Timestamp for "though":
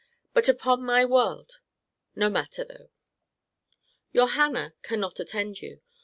2.63-2.89